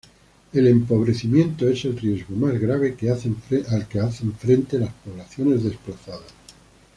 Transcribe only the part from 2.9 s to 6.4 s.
que hacen frente las poblaciones desplazadas.